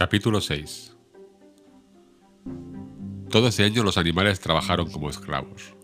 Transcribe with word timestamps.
Capítulo 0.00 0.40
6 0.40 0.96
Todo 3.28 3.48
ese 3.48 3.64
año 3.64 3.82
los 3.82 3.98
animales 3.98 4.40
trabajaron 4.40 4.90
como 4.90 5.10
esclavos, 5.10 5.74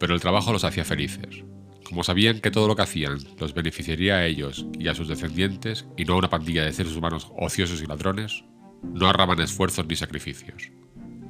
pero 0.00 0.14
el 0.14 0.20
trabajo 0.20 0.52
los 0.52 0.64
hacía 0.64 0.84
felices. 0.84 1.44
Como 1.86 2.02
sabían 2.02 2.40
que 2.40 2.50
todo 2.50 2.66
lo 2.66 2.74
que 2.74 2.82
hacían 2.82 3.18
los 3.38 3.54
beneficiaría 3.54 4.16
a 4.16 4.26
ellos 4.26 4.66
y 4.80 4.88
a 4.88 4.96
sus 4.96 5.06
descendientes 5.06 5.86
y 5.96 6.04
no 6.04 6.14
a 6.14 6.16
una 6.16 6.28
pandilla 6.28 6.64
de 6.64 6.72
seres 6.72 6.96
humanos 6.96 7.30
ociosos 7.38 7.80
y 7.80 7.86
ladrones, 7.86 8.42
no 8.82 9.06
ahorraban 9.06 9.40
esfuerzos 9.40 9.86
ni 9.86 9.94
sacrificios. 9.94 10.72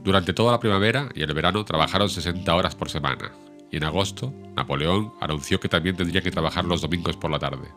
Durante 0.02 0.32
toda 0.32 0.52
la 0.52 0.60
primavera 0.60 1.10
y 1.14 1.20
el 1.20 1.34
verano 1.34 1.66
trabajaron 1.66 2.08
60 2.08 2.54
horas 2.54 2.74
por 2.74 2.88
semana, 2.88 3.30
y 3.70 3.76
en 3.76 3.84
agosto 3.84 4.32
Napoleón 4.56 5.12
anunció 5.20 5.60
que 5.60 5.68
también 5.68 5.96
tendría 5.96 6.22
que 6.22 6.30
trabajar 6.30 6.64
los 6.64 6.80
domingos 6.80 7.14
por 7.14 7.30
la 7.30 7.38
tarde. 7.38 7.68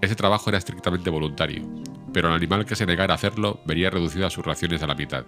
Ese 0.00 0.16
trabajo 0.16 0.48
era 0.48 0.56
estrictamente 0.56 1.10
voluntario, 1.10 1.68
pero 2.12 2.28
el 2.28 2.34
animal 2.34 2.64
que 2.64 2.76
se 2.76 2.86
negara 2.86 3.14
a 3.14 3.16
hacerlo 3.16 3.60
vería 3.64 3.90
reducidas 3.90 4.32
sus 4.32 4.44
raciones 4.44 4.82
a 4.82 4.86
la 4.86 4.94
mitad. 4.94 5.24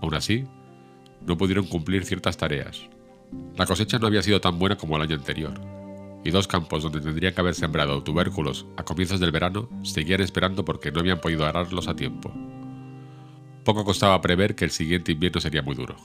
Aún 0.00 0.14
así, 0.14 0.44
no 1.26 1.36
pudieron 1.36 1.66
cumplir 1.66 2.04
ciertas 2.04 2.36
tareas. 2.36 2.88
La 3.56 3.66
cosecha 3.66 3.98
no 3.98 4.06
había 4.06 4.22
sido 4.22 4.40
tan 4.40 4.58
buena 4.58 4.76
como 4.76 4.96
el 4.96 5.02
año 5.02 5.16
anterior, 5.16 5.54
y 6.24 6.30
dos 6.30 6.48
campos 6.48 6.82
donde 6.82 7.00
tendrían 7.00 7.34
que 7.34 7.40
haber 7.40 7.54
sembrado 7.54 8.02
tubérculos 8.02 8.66
a 8.76 8.84
comienzos 8.84 9.20
del 9.20 9.32
verano 9.32 9.68
seguían 9.82 10.20
esperando 10.20 10.64
porque 10.64 10.90
no 10.90 11.00
habían 11.00 11.20
podido 11.20 11.46
ararlos 11.46 11.88
a 11.88 11.96
tiempo. 11.96 12.32
Poco 13.64 13.84
costaba 13.84 14.20
prever 14.20 14.54
que 14.54 14.64
el 14.64 14.70
siguiente 14.70 15.12
invierno 15.12 15.40
sería 15.40 15.62
muy 15.62 15.74
duro. 15.74 15.96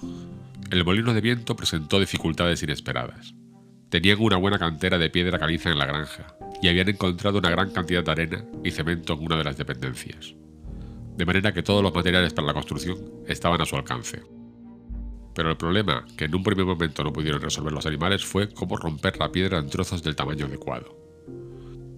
El 0.70 0.84
molino 0.84 1.14
de 1.14 1.22
viento 1.22 1.56
presentó 1.56 2.00
dificultades 2.00 2.62
inesperadas. 2.64 3.34
Tenían 3.94 4.18
una 4.22 4.38
buena 4.38 4.58
cantera 4.58 4.98
de 4.98 5.12
piedra 5.12 5.38
caliza 5.38 5.70
en 5.70 5.78
la 5.78 5.86
granja, 5.86 6.36
y 6.64 6.68
habían 6.68 6.90
encontrado 6.90 7.38
una 7.38 7.52
gran 7.52 7.70
cantidad 7.70 8.04
de 8.04 8.12
arena 8.12 8.46
y 8.64 8.72
cemento 8.72 9.14
en 9.14 9.24
una 9.24 9.38
de 9.38 9.44
las 9.44 9.56
dependencias. 9.56 10.34
De 11.16 11.28
manera 11.28 11.54
que 11.54 11.62
todos 11.62 11.84
los 11.84 11.94
materiales 11.94 12.34
para 12.34 12.48
la 12.48 12.56
construcción 12.56 12.98
estaban 13.28 13.62
a 13.62 13.68
su 13.68 13.76
alcance. 13.76 14.24
Pero 15.36 15.52
el 15.52 15.58
problema 15.58 16.08
que 16.18 16.26
en 16.26 16.34
un 16.34 16.42
primer 16.42 16.66
momento 16.66 17.04
no 17.04 17.14
pudieron 17.14 17.40
resolver 17.40 17.72
los 17.72 17.86
animales 17.86 18.26
fue 18.26 18.52
cómo 18.52 18.78
romper 18.78 19.20
la 19.20 19.32
piedra 19.32 19.60
en 19.60 19.70
trozos 19.70 20.02
del 20.02 20.16
tamaño 20.16 20.48
adecuado. 20.48 20.98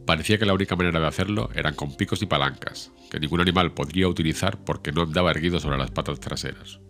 Parecía 0.05 0.37
que 0.37 0.45
la 0.45 0.53
única 0.53 0.75
manera 0.75 0.99
de 0.99 1.07
hacerlo 1.07 1.49
eran 1.55 1.75
con 1.75 1.95
picos 1.95 2.21
y 2.21 2.25
palancas, 2.25 2.91
que 3.09 3.21
ningún 3.21 3.39
animal 3.39 3.71
podría 3.71 4.09
utilizar 4.09 4.61
porque 4.65 4.91
no 4.91 5.03
andaba 5.03 5.31
erguido 5.31 5.61
sobre 5.61 5.77
las 5.77 5.91
patas 5.91 6.19
traseras. 6.19 6.81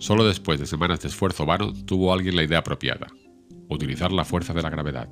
Solo 0.00 0.26
después 0.26 0.58
de 0.58 0.66
semanas 0.66 1.02
de 1.02 1.06
esfuerzo 1.06 1.46
vano 1.46 1.72
tuvo 1.84 2.12
alguien 2.12 2.34
la 2.34 2.42
idea 2.42 2.58
apropiada, 2.58 3.06
utilizar 3.70 4.12
la 4.12 4.24
fuerza 4.24 4.52
de 4.52 4.62
la 4.62 4.70
gravedad. 4.70 5.08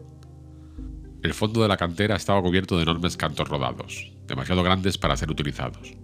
El 1.23 1.35
fondo 1.35 1.63
de 1.63 1.69
la 1.69 1.77
cantera 1.77 2.17
estaba 2.17 2.43
cubierto 2.43 2.77
de 2.77 2.83
enormes 2.83 3.17
cantos 3.17 3.49
rodados, 3.49 4.13
demasiado 4.27 4.63
grandes 4.63 4.99
para 4.99 5.17
ser 5.17 5.31
utilizados. 5.31 5.97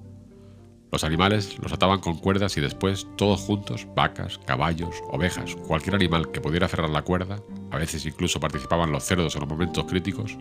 Los 0.90 1.04
animales 1.04 1.58
los 1.60 1.72
ataban 1.72 2.00
con 2.00 2.18
cuerdas 2.18 2.56
y 2.56 2.60
después, 2.60 3.06
todos 3.16 3.40
juntos, 3.40 3.86
vacas, 3.96 4.38
caballos, 4.46 4.94
ovejas, 5.10 5.56
cualquier 5.66 5.96
animal 5.96 6.30
que 6.30 6.40
pudiera 6.40 6.68
cerrar 6.68 6.90
la 6.90 7.02
cuerda, 7.02 7.40
a 7.70 7.78
veces 7.78 8.06
incluso 8.06 8.40
participaban 8.40 8.92
los 8.92 9.04
cerdos 9.04 9.34
en 9.34 9.40
los 9.40 9.50
momentos 9.50 9.84
críticos, 9.86 10.36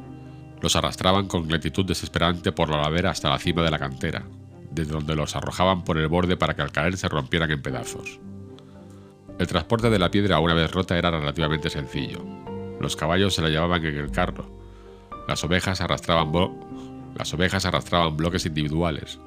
los 0.62 0.76
arrastraban 0.76 1.28
con 1.28 1.48
lentitud 1.48 1.86
desesperante 1.86 2.52
por 2.52 2.70
la 2.70 2.82
ladera 2.82 3.12
hasta 3.12 3.30
la 3.30 3.40
cima 3.40 3.64
de 3.64 3.72
la 3.72 3.80
cantera, 3.80 4.28
desde 4.72 4.94
donde 4.94 5.16
los 5.16 5.36
arrojaban 5.36 5.84
por 5.84 5.98
el 5.98 6.08
borde 6.08 6.38
para 6.38 6.56
que 6.56 6.62
al 6.62 6.72
caer 6.72 6.98
se 6.98 7.10
rompieran 7.10 7.52
en 7.52 7.62
pedazos. 7.62 8.20
El 9.44 9.50
transporte 9.50 9.90
de 9.90 10.00
la 10.00 10.10
piedra 10.10 10.40
una 10.40 10.54
vez 10.54 10.72
rota 10.72 10.98
era 10.98 11.12
relativamente 11.12 11.70
sencillo. 11.70 12.26
Los 12.80 12.96
caballos 12.96 13.36
se 13.36 13.42
la 13.42 13.50
llevaban 13.50 13.86
en 13.86 13.98
el 13.98 14.10
carro. 14.10 14.50
Las 15.28 15.44
ovejas 15.44 15.82
arrastraban, 15.82 16.32
bloques 18.16 18.46
individuales. 18.46 19.20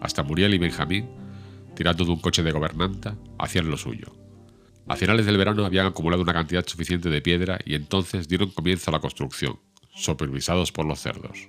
Hasta 0.00 0.24
Muriel 0.24 0.54
y 0.54 0.58
Benjamín, 0.58 1.08
tirando 1.76 2.04
de 2.04 2.10
un 2.10 2.18
coche 2.18 2.42
de 2.42 2.50
gobernanta, 2.50 3.14
hacían 3.38 3.70
lo 3.70 3.76
suyo. 3.76 4.08
A 4.88 4.96
finales 4.96 5.26
del 5.26 5.38
verano 5.38 5.64
habían 5.64 5.86
acumulado 5.86 6.24
una 6.24 6.32
cantidad 6.32 6.66
suficiente 6.66 7.08
de 7.08 7.22
piedra 7.22 7.60
y 7.64 7.76
entonces 7.76 8.26
dieron 8.26 8.50
comienzo 8.50 8.90
a 8.90 8.94
la 8.94 9.00
construcción, 9.00 9.60
supervisados 9.94 10.72
por 10.72 10.86
los 10.86 10.98
cerdos. 10.98 11.46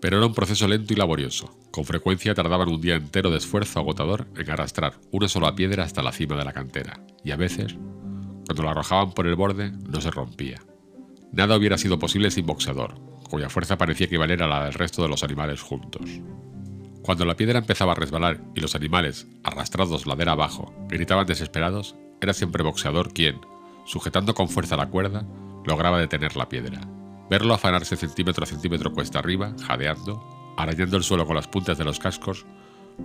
Pero 0.00 0.18
era 0.18 0.26
un 0.26 0.34
proceso 0.34 0.68
lento 0.68 0.92
y 0.92 0.96
laborioso. 0.96 1.56
Con 1.70 1.84
frecuencia 1.84 2.34
tardaban 2.34 2.68
un 2.68 2.80
día 2.80 2.94
entero 2.94 3.30
de 3.30 3.38
esfuerzo 3.38 3.80
agotador 3.80 4.26
en 4.36 4.50
arrastrar 4.50 4.94
una 5.10 5.28
sola 5.28 5.54
piedra 5.54 5.84
hasta 5.84 6.02
la 6.02 6.12
cima 6.12 6.36
de 6.36 6.44
la 6.44 6.52
cantera, 6.52 7.00
y 7.24 7.32
a 7.32 7.36
veces, 7.36 7.76
cuando 8.46 8.62
la 8.62 8.70
arrojaban 8.70 9.12
por 9.12 9.26
el 9.26 9.34
borde, 9.34 9.72
no 9.72 10.00
se 10.00 10.10
rompía. 10.10 10.62
Nada 11.32 11.56
hubiera 11.56 11.78
sido 11.78 11.98
posible 11.98 12.30
sin 12.30 12.46
boxeador, 12.46 12.94
cuya 13.28 13.50
fuerza 13.50 13.76
parecía 13.76 14.06
equivaler 14.06 14.42
a 14.42 14.46
la 14.46 14.64
del 14.64 14.74
resto 14.74 15.02
de 15.02 15.08
los 15.08 15.22
animales 15.22 15.60
juntos. 15.60 16.08
Cuando 17.02 17.24
la 17.24 17.36
piedra 17.36 17.58
empezaba 17.58 17.92
a 17.92 17.94
resbalar 17.94 18.40
y 18.54 18.60
los 18.60 18.74
animales, 18.74 19.26
arrastrados 19.42 20.06
ladera 20.06 20.32
abajo, 20.32 20.74
gritaban 20.88 21.26
desesperados, 21.26 21.96
era 22.20 22.34
siempre 22.34 22.62
boxeador 22.62 23.12
quien, 23.12 23.40
sujetando 23.84 24.34
con 24.34 24.48
fuerza 24.48 24.76
la 24.76 24.88
cuerda, 24.88 25.26
lograba 25.64 25.98
detener 25.98 26.36
la 26.36 26.48
piedra. 26.48 26.80
Verlo 27.30 27.54
afanarse 27.54 27.96
centímetro 27.96 28.44
a 28.44 28.46
centímetro 28.46 28.92
cuesta 28.92 29.18
arriba, 29.18 29.54
jadeando, 29.66 30.54
arañando 30.56 30.96
el 30.96 31.02
suelo 31.02 31.26
con 31.26 31.36
las 31.36 31.46
puntas 31.46 31.76
de 31.76 31.84
los 31.84 31.98
cascos, 31.98 32.46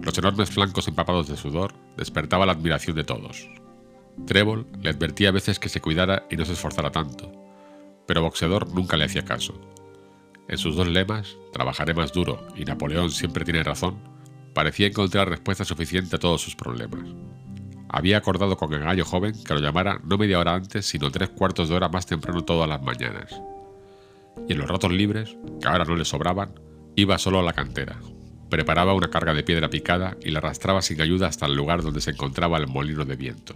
los 0.02 0.18
enormes 0.18 0.50
flancos 0.50 0.88
empapados 0.88 1.28
de 1.28 1.38
sudor, 1.38 1.74
despertaba 1.98 2.46
la 2.46 2.54
admiración 2.54 2.96
de 2.96 3.04
todos. 3.04 3.50
Trébol 4.26 4.66
le 4.82 4.90
advertía 4.90 5.30
a 5.30 5.34
veces 5.34 5.60
que 5.60 5.70
se 5.70 5.82
cuidara 5.82 6.26
y 6.30 6.38
no 6.38 6.46
se 6.46 6.54
esforzara 6.54 6.92
tanto, 6.92 7.32
pero 8.08 8.22
Boxeador 8.22 8.74
nunca 8.74 8.98
le 8.98 9.06
hacía 9.06 9.26
caso. 9.26 9.60
En 10.48 10.58
sus 10.58 10.76
dos 10.76 10.88
lemas, 10.88 11.38
trabajaré 11.52 11.94
más 11.94 12.14
duro 12.14 12.48
y 12.56 12.66
Napoleón 12.66 13.12
siempre 13.12 13.46
tiene 13.46 13.64
razón, 13.64 14.00
parecía 14.54 14.88
encontrar 14.88 15.30
respuesta 15.30 15.66
suficiente 15.66 16.16
a 16.16 16.20
todos 16.20 16.42
sus 16.42 16.56
problemas. 16.56 17.04
Había 17.90 18.18
acordado 18.18 18.58
con 18.58 18.74
el 18.74 18.80
gallo 18.80 19.06
joven 19.06 19.36
que 19.44 19.54
lo 19.54 19.60
llamara 19.60 20.00
no 20.04 20.18
media 20.18 20.40
hora 20.40 20.56
antes, 20.56 20.86
sino 20.86 21.12
tres 21.12 21.30
cuartos 21.30 21.70
de 21.70 21.76
hora 21.76 21.90
más 21.90 22.06
temprano 22.06 22.44
todas 22.44 22.68
las 22.68 22.82
mañanas, 22.82 23.40
y 24.48 24.54
en 24.54 24.60
los 24.60 24.70
ratos 24.70 24.92
libres, 24.92 25.38
que 25.62 25.68
ahora 25.68 25.86
no 25.86 25.96
le 25.96 26.06
sobraban, 26.06 26.60
iba 26.96 27.18
solo 27.18 27.40
a 27.40 27.44
la 27.44 27.54
cantera. 27.54 28.00
Preparaba 28.50 28.94
una 28.94 29.10
carga 29.10 29.34
de 29.34 29.44
piedra 29.44 29.70
picada 29.70 30.18
y 30.22 30.32
la 30.32 30.40
arrastraba 30.40 30.82
sin 30.82 31.02
ayuda 31.02 31.28
hasta 31.28 31.46
el 31.46 31.56
lugar 31.56 31.82
donde 31.82 32.02
se 32.02 32.12
encontraba 32.12 32.58
el 32.58 32.68
molino 32.68 33.06
de 33.06 33.16
viento. 33.16 33.56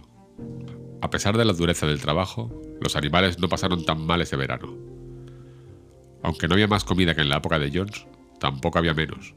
A 1.00 1.10
pesar 1.10 1.36
de 1.36 1.44
la 1.44 1.52
dureza 1.52 1.86
del 1.86 2.00
trabajo, 2.00 2.50
los 2.80 2.96
animales 2.96 3.38
no 3.38 3.48
pasaron 3.48 3.84
tan 3.84 4.04
mal 4.04 4.20
ese 4.20 4.36
verano. 4.36 4.76
Aunque 6.22 6.48
no 6.48 6.54
había 6.54 6.66
más 6.66 6.84
comida 6.84 7.14
que 7.14 7.20
en 7.20 7.28
la 7.28 7.36
época 7.36 7.58
de 7.58 7.70
Jones, 7.72 8.06
tampoco 8.40 8.78
había 8.78 8.94
menos. 8.94 9.34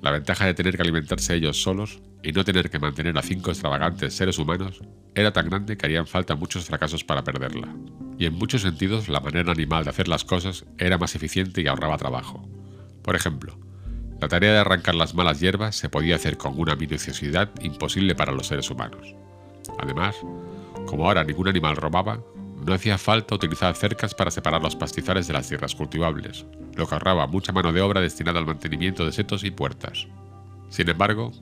La 0.00 0.12
ventaja 0.12 0.46
de 0.46 0.54
tener 0.54 0.76
que 0.76 0.82
alimentarse 0.82 1.34
ellos 1.34 1.60
solos 1.60 2.00
y 2.22 2.32
no 2.32 2.44
tener 2.44 2.70
que 2.70 2.78
mantener 2.78 3.18
a 3.18 3.22
cinco 3.22 3.50
extravagantes 3.50 4.14
seres 4.14 4.38
humanos 4.38 4.80
era 5.14 5.32
tan 5.32 5.50
grande 5.50 5.76
que 5.76 5.86
harían 5.86 6.06
falta 6.06 6.36
muchos 6.36 6.64
fracasos 6.64 7.04
para 7.04 7.24
perderla 7.24 7.74
y 8.20 8.26
en 8.26 8.34
muchos 8.34 8.60
sentidos 8.60 9.08
la 9.08 9.20
manera 9.20 9.50
animal 9.50 9.82
de 9.82 9.90
hacer 9.90 10.06
las 10.06 10.24
cosas 10.24 10.66
era 10.76 10.98
más 10.98 11.14
eficiente 11.14 11.62
y 11.62 11.66
ahorraba 11.66 11.96
trabajo. 11.96 12.46
Por 13.02 13.16
ejemplo, 13.16 13.58
la 14.20 14.28
tarea 14.28 14.52
de 14.52 14.58
arrancar 14.58 14.94
las 14.94 15.14
malas 15.14 15.40
hierbas 15.40 15.74
se 15.74 15.88
podía 15.88 16.16
hacer 16.16 16.36
con 16.36 16.60
una 16.60 16.76
minuciosidad 16.76 17.48
imposible 17.62 18.14
para 18.14 18.32
los 18.32 18.48
seres 18.48 18.70
humanos. 18.70 19.14
Además, 19.78 20.16
como 20.84 21.06
ahora 21.06 21.24
ningún 21.24 21.48
animal 21.48 21.76
robaba, 21.76 22.20
no 22.62 22.74
hacía 22.74 22.98
falta 22.98 23.36
utilizar 23.36 23.74
cercas 23.74 24.14
para 24.14 24.30
separar 24.30 24.60
los 24.60 24.76
pastizales 24.76 25.26
de 25.26 25.32
las 25.32 25.48
tierras 25.48 25.74
cultivables, 25.74 26.44
lo 26.76 26.86
que 26.86 26.94
ahorraba 26.94 27.26
mucha 27.26 27.52
mano 27.52 27.72
de 27.72 27.80
obra 27.80 28.02
destinada 28.02 28.38
al 28.38 28.44
mantenimiento 28.44 29.06
de 29.06 29.12
setos 29.12 29.44
y 29.44 29.50
puertas. 29.50 30.08
Sin 30.68 30.90
embargo, 30.90 31.32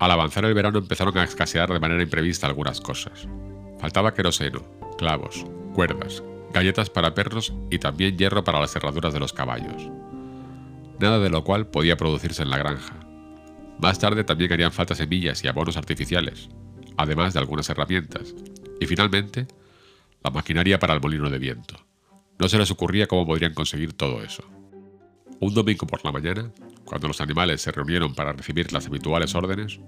al 0.00 0.10
avanzar 0.10 0.44
el 0.46 0.54
verano 0.54 0.80
empezaron 0.80 1.16
a 1.16 1.22
escasear 1.22 1.72
de 1.72 1.78
manera 1.78 2.02
imprevista 2.02 2.48
algunas 2.48 2.80
cosas. 2.80 3.28
Faltaba 3.78 4.14
queroseno, 4.14 4.64
clavos, 4.98 5.46
cuerdas, 5.74 6.22
galletas 6.54 6.88
para 6.88 7.14
perros 7.14 7.52
y 7.70 7.78
también 7.78 8.16
hierro 8.16 8.44
para 8.44 8.60
las 8.60 8.72
cerraduras 8.72 9.12
de 9.12 9.20
los 9.20 9.34
caballos. 9.34 9.90
Nada 11.00 11.18
de 11.18 11.28
lo 11.28 11.44
cual 11.44 11.66
podía 11.66 11.96
producirse 11.96 12.42
en 12.42 12.50
la 12.50 12.58
granja. 12.58 12.94
Más 13.78 13.98
tarde 13.98 14.24
también 14.24 14.52
harían 14.52 14.72
falta 14.72 14.94
semillas 14.94 15.42
y 15.44 15.48
abonos 15.48 15.76
artificiales, 15.76 16.48
además 16.96 17.34
de 17.34 17.40
algunas 17.40 17.68
herramientas. 17.68 18.34
Y 18.80 18.86
finalmente, 18.86 19.46
la 20.22 20.30
maquinaria 20.30 20.78
para 20.78 20.94
el 20.94 21.00
molino 21.00 21.28
de 21.28 21.38
viento. 21.38 21.74
No 22.38 22.48
se 22.48 22.56
les 22.56 22.70
ocurría 22.70 23.06
cómo 23.06 23.26
podrían 23.26 23.52
conseguir 23.52 23.92
todo 23.92 24.22
eso. 24.22 24.44
Un 25.40 25.52
domingo 25.52 25.86
por 25.86 26.04
la 26.04 26.12
mañana, 26.12 26.52
cuando 26.84 27.08
los 27.08 27.20
animales 27.20 27.60
se 27.60 27.72
reunieron 27.72 28.14
para 28.14 28.32
recibir 28.32 28.72
las 28.72 28.86
habituales 28.86 29.34
órdenes, 29.34 29.80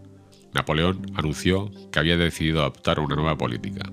Napoleón 0.53 1.07
anunció 1.15 1.71
que 1.93 1.99
había 1.99 2.17
decidido 2.17 2.61
adoptar 2.61 2.99
una 2.99 3.15
nueva 3.15 3.39
política, 3.39 3.89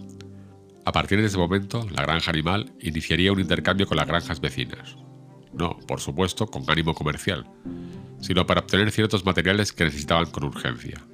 a 0.86 0.92
partir 0.92 1.20
de 1.20 1.28
ese 1.28 1.38
momento, 1.38 1.88
la 1.92 2.04
granja 2.04 2.32
animal 2.32 2.74
iniciaría 2.80 3.32
un 3.32 3.40
intercambio 3.40 3.88
con 3.88 3.98
las 3.98 4.08
granjas 4.08 4.42
vecinas. 4.42 4.98
No, 5.54 5.78
por 5.88 6.02
supuesto, 6.02 6.48
con 6.48 6.70
ánimo 6.70 6.94
comercial, 6.94 7.46
sino 8.20 8.46
para 8.46 8.62
obtener 8.62 8.92
ciertos 8.92 9.26
materiales 9.26 9.72
que 9.72 9.86
necesitaban 9.86 10.26
con 10.32 10.44
urgencia. 10.44 11.06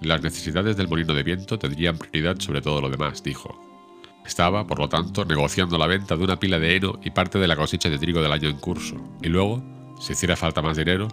Las 0.00 0.22
necesidades 0.22 0.76
del 0.76 0.88
molino 0.88 1.14
de 1.14 1.22
viento 1.22 1.58
tendrían 1.58 1.98
prioridad 1.98 2.40
sobre 2.40 2.62
todo 2.62 2.80
lo 2.80 2.88
demás, 2.88 3.22
dijo. 3.22 3.60
Estaba, 4.24 4.66
por 4.66 4.78
lo 4.78 4.88
tanto, 4.88 5.24
negociando 5.24 5.76
la 5.78 5.86
venta 5.86 6.16
de 6.16 6.24
una 6.24 6.38
pila 6.38 6.58
de 6.58 6.76
heno 6.76 6.98
y 7.02 7.10
parte 7.10 7.38
de 7.38 7.48
la 7.48 7.56
cosecha 7.56 7.90
de 7.90 7.98
trigo 7.98 8.22
del 8.22 8.32
año 8.32 8.48
en 8.48 8.56
curso, 8.56 8.96
y 9.20 9.28
luego, 9.28 9.62
si 10.00 10.12
hiciera 10.12 10.36
falta 10.36 10.62
más 10.62 10.76
dinero, 10.76 11.08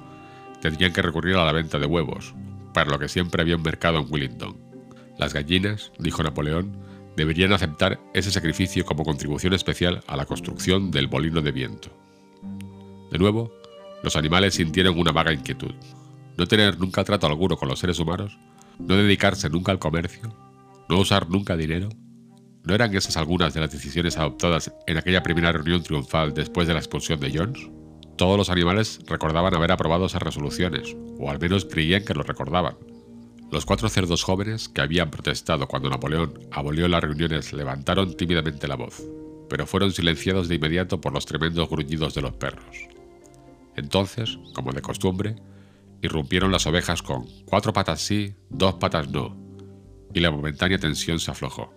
tendrían 0.62 0.94
que 0.94 1.02
recurrir 1.02 1.36
a 1.36 1.46
la 1.46 1.52
venta 1.52 1.80
de 1.80 1.86
huevos, 1.86 2.34
para 2.74 2.92
lo 2.92 3.00
que 3.00 3.10
siempre 3.10 3.42
había 3.42 3.56
un 3.56 3.64
mercado 3.64 4.00
en 4.00 4.08
Willingdon. 4.10 4.58
Las 5.18 5.34
gallinas, 5.34 5.92
dijo 6.00 6.24
Napoleón, 6.24 6.89
deberían 7.20 7.52
aceptar 7.52 8.00
ese 8.14 8.32
sacrificio 8.32 8.86
como 8.86 9.04
contribución 9.04 9.54
especial 9.54 10.02
a 10.08 10.16
la 10.16 10.26
construcción 10.26 10.90
del 10.90 11.10
molino 11.10 11.42
de 11.42 11.52
viento. 11.52 11.90
De 13.12 13.20
nuevo, 13.20 13.52
los 14.04 14.16
animales 14.16 14.54
sintieron 14.54 14.98
una 14.98 15.12
vaga 15.12 15.34
inquietud. 15.34 15.74
No 16.38 16.48
tener 16.48 16.80
nunca 16.80 17.04
trato 17.04 17.28
alguno 17.28 17.58
con 17.58 17.68
los 17.68 17.80
seres 17.80 18.00
humanos, 18.00 18.38
no 18.80 18.96
dedicarse 18.96 19.50
nunca 19.50 19.74
al 19.74 19.80
comercio, 19.80 20.34
no 20.88 20.98
usar 20.98 21.30
nunca 21.30 21.58
dinero. 21.58 21.90
¿No 22.64 22.74
eran 22.74 22.96
esas 22.96 23.18
algunas 23.18 23.54
de 23.54 23.60
las 23.60 23.72
decisiones 23.72 24.18
adoptadas 24.18 24.74
en 24.88 24.98
aquella 24.98 25.22
primera 25.22 25.52
reunión 25.52 25.84
triunfal 25.84 26.34
después 26.34 26.70
de 26.70 26.74
la 26.74 26.80
expulsión 26.80 27.20
de 27.20 27.38
Jones? 27.38 27.70
Todos 28.16 28.38
los 28.38 28.50
animales 28.50 29.02
recordaban 29.08 29.54
haber 29.56 29.74
aprobado 29.74 30.06
esas 30.06 30.22
resoluciones, 30.22 30.96
o 31.18 31.30
al 31.30 31.40
menos 31.40 31.66
creían 31.66 32.06
que 32.06 32.14
lo 32.14 32.24
recordaban. 32.24 32.78
Los 33.52 33.66
cuatro 33.66 33.90
cerdos 33.90 34.24
jóvenes 34.24 34.70
que 34.70 34.82
habían 34.82 35.10
protestado 35.10 35.68
cuando 35.68 35.90
Napoleón 35.90 36.48
abolió 36.52 36.88
las 36.88 37.02
reuniones 37.02 37.52
levantaron 37.52 38.16
tímidamente 38.16 38.68
la 38.68 38.76
voz, 38.76 39.02
pero 39.50 39.66
fueron 39.66 39.92
silenciados 39.92 40.48
de 40.48 40.56
inmediato 40.56 41.02
por 41.02 41.14
los 41.14 41.26
tremendos 41.26 41.68
gruñidos 41.68 42.14
de 42.14 42.22
los 42.22 42.34
perros. 42.34 42.78
Entonces, 43.76 44.38
como 44.54 44.72
de 44.72 44.84
costumbre, 44.84 45.36
irrumpieron 46.04 46.52
las 46.52 46.68
ovejas 46.68 47.02
con 47.02 47.26
cuatro 47.46 47.74
patas 47.74 48.02
sí, 48.02 48.36
dos 48.50 48.76
patas 48.76 49.10
no, 49.10 49.36
y 50.14 50.20
la 50.20 50.30
momentánea 50.30 50.78
tensión 50.78 51.20
se 51.20 51.32
aflojó. 51.32 51.74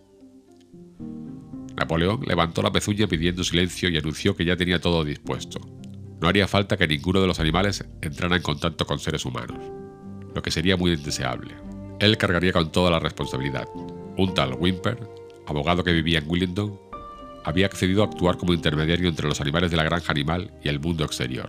Napoleón 1.74 2.20
levantó 2.26 2.60
la 2.60 2.70
pezuña 2.70 3.06
pidiendo 3.06 3.44
silencio 3.44 3.88
y 3.88 3.96
anunció 3.96 4.36
que 4.36 4.44
ya 4.44 4.56
tenía 4.56 4.78
todo 4.78 5.04
dispuesto. 5.04 5.58
No 6.20 6.28
haría 6.28 6.46
falta 6.46 6.76
que 6.76 6.86
ninguno 6.86 7.22
de 7.22 7.26
los 7.26 7.40
animales 7.40 7.82
entrara 8.02 8.36
en 8.36 8.42
contacto 8.42 8.84
con 8.84 8.98
seres 8.98 9.24
humanos 9.24 9.81
lo 10.34 10.42
que 10.42 10.50
sería 10.50 10.76
muy 10.76 10.92
indeseable. 10.92 11.54
Él 11.98 12.16
cargaría 12.16 12.52
con 12.52 12.72
toda 12.72 12.90
la 12.90 12.98
responsabilidad. 12.98 13.68
Un 14.16 14.34
tal 14.34 14.54
Wimper, 14.54 14.98
abogado 15.46 15.84
que 15.84 15.92
vivía 15.92 16.18
en 16.18 16.28
Willingdon, 16.28 16.78
había 17.44 17.66
accedido 17.66 18.02
a 18.02 18.06
actuar 18.06 18.36
como 18.36 18.54
intermediario 18.54 19.08
entre 19.08 19.28
los 19.28 19.40
animales 19.40 19.70
de 19.70 19.76
la 19.76 19.84
granja 19.84 20.12
animal 20.12 20.52
y 20.62 20.68
el 20.68 20.80
mundo 20.80 21.04
exterior, 21.04 21.48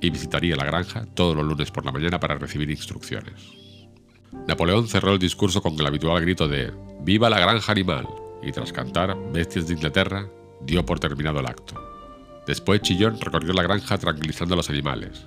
y 0.00 0.10
visitaría 0.10 0.56
la 0.56 0.64
granja 0.64 1.06
todos 1.14 1.36
los 1.36 1.44
lunes 1.44 1.70
por 1.70 1.84
la 1.84 1.92
mañana 1.92 2.20
para 2.20 2.36
recibir 2.36 2.70
instrucciones. 2.70 3.34
Napoleón 4.46 4.86
cerró 4.88 5.12
el 5.12 5.18
discurso 5.18 5.62
con 5.62 5.78
el 5.78 5.86
habitual 5.86 6.20
grito 6.20 6.46
de 6.48 6.72
¡Viva 7.00 7.30
la 7.30 7.40
granja 7.40 7.72
animal! 7.72 8.06
y 8.42 8.52
tras 8.52 8.72
cantar 8.72 9.16
Bestias 9.32 9.66
de 9.66 9.74
Inglaterra, 9.74 10.28
dio 10.60 10.84
por 10.84 11.00
terminado 11.00 11.40
el 11.40 11.46
acto. 11.46 11.74
Después 12.46 12.82
Chillón 12.82 13.20
recorrió 13.20 13.52
la 13.52 13.62
granja 13.62 13.98
tranquilizando 13.98 14.54
a 14.54 14.56
los 14.58 14.70
animales, 14.70 15.26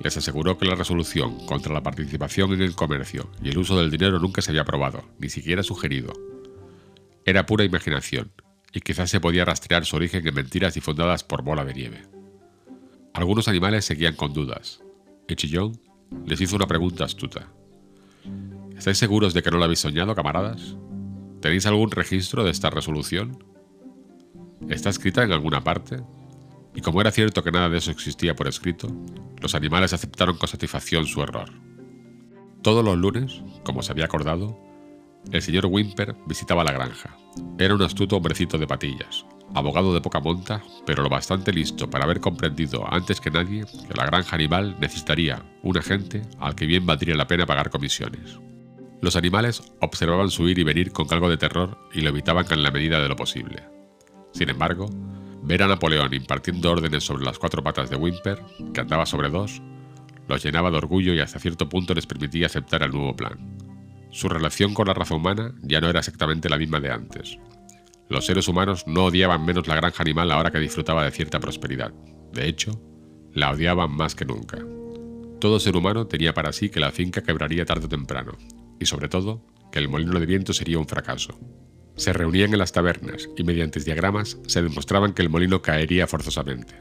les 0.00 0.16
aseguró 0.16 0.58
que 0.58 0.66
la 0.66 0.74
resolución 0.74 1.46
contra 1.46 1.72
la 1.72 1.82
participación 1.82 2.52
en 2.52 2.62
el 2.62 2.74
comercio 2.74 3.30
y 3.42 3.50
el 3.50 3.58
uso 3.58 3.78
del 3.78 3.90
dinero 3.90 4.18
nunca 4.18 4.42
se 4.42 4.50
había 4.50 4.62
aprobado, 4.62 5.04
ni 5.18 5.28
siquiera 5.28 5.62
sugerido. 5.62 6.12
Era 7.24 7.46
pura 7.46 7.64
imaginación, 7.64 8.32
y 8.72 8.80
quizás 8.80 9.08
se 9.08 9.20
podía 9.20 9.44
rastrear 9.44 9.84
su 9.84 9.96
origen 9.96 10.26
en 10.26 10.34
mentiras 10.34 10.74
difundadas 10.74 11.24
por 11.24 11.42
bola 11.42 11.64
de 11.64 11.74
nieve. 11.74 12.02
Algunos 13.14 13.46
animales 13.48 13.84
seguían 13.84 14.16
con 14.16 14.32
dudas, 14.32 14.82
y 15.28 15.36
Chillón 15.36 15.80
les 16.26 16.40
hizo 16.40 16.56
una 16.56 16.66
pregunta 16.66 17.04
astuta. 17.04 17.48
¿Estáis 18.76 18.98
seguros 18.98 19.32
de 19.32 19.42
que 19.42 19.50
no 19.50 19.58
lo 19.58 19.64
habéis 19.64 19.78
soñado, 19.78 20.14
camaradas? 20.14 20.76
¿Tenéis 21.40 21.66
algún 21.66 21.90
registro 21.90 22.42
de 22.42 22.50
esta 22.50 22.70
resolución? 22.70 23.44
¿Está 24.68 24.90
escrita 24.90 25.22
en 25.22 25.32
alguna 25.32 25.62
parte? 25.62 25.98
Y 26.74 26.80
como 26.80 27.00
era 27.00 27.12
cierto 27.12 27.42
que 27.42 27.52
nada 27.52 27.68
de 27.68 27.78
eso 27.78 27.90
existía 27.90 28.34
por 28.34 28.48
escrito, 28.48 28.88
los 29.40 29.54
animales 29.54 29.92
aceptaron 29.92 30.36
con 30.36 30.48
satisfacción 30.48 31.06
su 31.06 31.22
error. 31.22 31.50
Todos 32.62 32.84
los 32.84 32.96
lunes, 32.96 33.42
como 33.62 33.82
se 33.82 33.92
había 33.92 34.06
acordado, 34.06 34.58
el 35.30 35.42
señor 35.42 35.66
Wimper 35.66 36.16
visitaba 36.26 36.64
la 36.64 36.72
granja. 36.72 37.16
Era 37.58 37.74
un 37.74 37.82
astuto 37.82 38.16
hombrecito 38.16 38.58
de 38.58 38.66
patillas, 38.66 39.24
abogado 39.54 39.94
de 39.94 40.00
poca 40.00 40.20
monta, 40.20 40.62
pero 40.86 41.02
lo 41.02 41.08
bastante 41.08 41.52
listo 41.52 41.88
para 41.88 42.04
haber 42.04 42.20
comprendido 42.20 42.84
antes 42.92 43.20
que 43.20 43.30
nadie 43.30 43.64
que 43.64 43.94
la 43.94 44.06
granja 44.06 44.36
animal 44.36 44.76
necesitaría 44.80 45.44
un 45.62 45.78
agente 45.78 46.22
al 46.40 46.54
que 46.54 46.66
bien 46.66 46.86
valdría 46.86 47.14
la 47.14 47.26
pena 47.26 47.46
pagar 47.46 47.70
comisiones. 47.70 48.38
Los 49.00 49.16
animales 49.16 49.62
observaban 49.80 50.30
su 50.30 50.48
ir 50.48 50.58
y 50.58 50.64
venir 50.64 50.92
con 50.92 51.06
algo 51.12 51.28
de 51.28 51.36
terror 51.36 51.78
y 51.92 52.00
lo 52.00 52.10
evitaban 52.10 52.46
en 52.50 52.62
la 52.62 52.70
medida 52.70 53.00
de 53.00 53.08
lo 53.08 53.16
posible. 53.16 53.62
Sin 54.32 54.48
embargo, 54.48 54.88
Ver 55.44 55.62
a 55.62 55.68
Napoleón 55.68 56.14
impartiendo 56.14 56.70
órdenes 56.72 57.04
sobre 57.04 57.24
las 57.24 57.38
cuatro 57.38 57.62
patas 57.62 57.90
de 57.90 57.96
Wimper, 57.96 58.42
que 58.72 58.80
andaba 58.80 59.04
sobre 59.04 59.28
dos, 59.28 59.60
los 60.26 60.42
llenaba 60.42 60.70
de 60.70 60.78
orgullo 60.78 61.12
y 61.12 61.20
hasta 61.20 61.38
cierto 61.38 61.68
punto 61.68 61.92
les 61.92 62.06
permitía 62.06 62.46
aceptar 62.46 62.82
el 62.82 62.92
nuevo 62.92 63.14
plan. 63.14 63.58
Su 64.10 64.30
relación 64.30 64.72
con 64.72 64.86
la 64.86 64.94
raza 64.94 65.14
humana 65.14 65.54
ya 65.60 65.82
no 65.82 65.90
era 65.90 65.98
exactamente 65.98 66.48
la 66.48 66.56
misma 66.56 66.80
de 66.80 66.90
antes. 66.90 67.38
Los 68.08 68.24
seres 68.24 68.48
humanos 68.48 68.84
no 68.86 69.04
odiaban 69.04 69.44
menos 69.44 69.66
la 69.66 69.74
granja 69.74 70.02
animal 70.02 70.30
ahora 70.30 70.50
que 70.50 70.58
disfrutaba 70.58 71.04
de 71.04 71.10
cierta 71.10 71.40
prosperidad. 71.40 71.92
De 72.32 72.48
hecho, 72.48 72.80
la 73.34 73.50
odiaban 73.50 73.94
más 73.94 74.14
que 74.14 74.24
nunca. 74.24 74.58
Todo 75.40 75.60
ser 75.60 75.76
humano 75.76 76.06
tenía 76.06 76.32
para 76.32 76.52
sí 76.52 76.70
que 76.70 76.80
la 76.80 76.90
finca 76.90 77.22
quebraría 77.22 77.66
tarde 77.66 77.84
o 77.84 77.88
temprano, 77.88 78.32
y 78.80 78.86
sobre 78.86 79.08
todo, 79.08 79.44
que 79.70 79.78
el 79.78 79.88
molino 79.88 80.18
de 80.18 80.26
viento 80.26 80.54
sería 80.54 80.78
un 80.78 80.86
fracaso. 80.86 81.38
Se 81.96 82.12
reunían 82.12 82.52
en 82.52 82.58
las 82.58 82.72
tabernas 82.72 83.28
y 83.36 83.44
mediante 83.44 83.80
diagramas 83.80 84.38
se 84.46 84.62
demostraban 84.62 85.12
que 85.12 85.22
el 85.22 85.30
molino 85.30 85.62
caería 85.62 86.06
forzosamente 86.06 86.74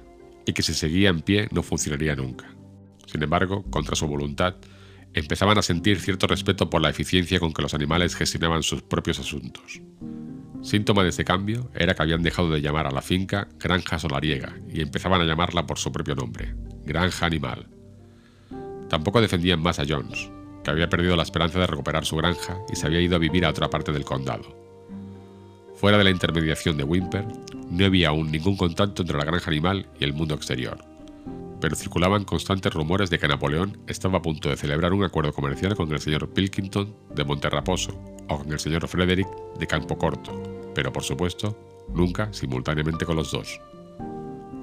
y 0.46 0.54
que 0.54 0.64
si 0.64 0.74
seguía 0.74 1.10
en 1.10 1.22
pie 1.22 1.48
no 1.52 1.64
funcionaría 1.64 2.16
nunca. 2.16 2.54
Sin 3.06 3.22
embargo, 3.22 3.64
contra 3.70 3.96
su 3.96 4.08
voluntad, 4.08 4.56
empezaban 5.14 5.58
a 5.58 5.62
sentir 5.62 6.00
cierto 6.00 6.28
respeto 6.28 6.70
por 6.70 6.82
la 6.82 6.90
eficiencia 6.90 7.40
con 7.40 7.54
que 7.54 7.62
los 7.62 7.74
animales 7.74 8.16
gestionaban 8.16 8.64
sus 8.64 8.82
propios 8.82 9.20
asuntos. 9.20 9.82
Síntoma 10.64 11.04
de 11.04 11.10
este 11.10 11.26
cambio 11.26 11.70
era 11.76 11.94
que 11.94 12.02
habían 12.02 12.24
dejado 12.24 12.50
de 12.50 12.62
llamar 12.62 12.88
a 12.88 12.92
la 12.92 13.02
finca 13.02 13.48
Granja 13.60 14.00
Solariega 14.00 14.56
y 14.70 14.82
empezaban 14.82 15.22
a 15.22 15.26
llamarla 15.26 15.68
por 15.68 15.78
su 15.78 15.92
propio 15.92 16.16
nombre, 16.16 16.56
Granja 16.86 17.26
Animal. 17.26 17.68
Tampoco 18.90 19.22
defendían 19.22 19.62
más 19.62 19.80
a 19.80 19.86
Jones, 19.88 20.32
que 20.64 20.72
había 20.72 20.90
perdido 20.90 21.16
la 21.16 21.24
esperanza 21.24 21.60
de 21.60 21.68
recuperar 21.68 22.06
su 22.06 22.16
granja 22.16 22.60
y 22.72 22.76
se 22.76 22.88
había 22.88 23.02
ido 23.02 23.16
a 23.16 23.20
vivir 23.20 23.46
a 23.46 23.50
otra 23.50 23.70
parte 23.70 23.92
del 23.92 24.06
condado. 24.06 24.63
Fuera 25.84 25.98
de 25.98 26.06
la 26.06 26.12
intermediación 26.12 26.78
de 26.78 26.86
Wimper, 26.86 27.26
no 27.70 27.86
había 27.86 28.08
aún 28.08 28.32
ningún 28.32 28.56
contacto 28.56 29.02
entre 29.02 29.18
la 29.18 29.26
granja 29.26 29.52
animal 29.52 29.86
y 30.00 30.06
el 30.06 30.14
mundo 30.14 30.34
exterior, 30.34 30.78
pero 31.60 31.76
circulaban 31.76 32.24
constantes 32.24 32.74
rumores 32.74 33.10
de 33.10 33.20
que 33.20 33.28
Napoleón 33.28 33.78
estaba 33.86 34.20
a 34.20 34.22
punto 34.22 34.48
de 34.48 34.56
celebrar 34.56 34.94
un 34.94 35.04
acuerdo 35.04 35.34
comercial 35.34 35.76
con 35.76 35.92
el 35.92 36.00
señor 36.00 36.30
Pilkington 36.30 36.96
de 37.14 37.26
Monterraposo 37.26 38.02
o 38.30 38.38
con 38.38 38.54
el 38.54 38.62
señor 38.62 38.88
Frederick 38.88 39.28
de 39.60 39.68
Campo 39.68 39.98
Corto, 39.98 40.72
pero 40.74 40.94
por 40.94 41.04
supuesto, 41.04 41.86
nunca 41.94 42.32
simultáneamente 42.32 43.06
con 43.06 43.18
los 43.18 43.34
dos. 43.34 43.60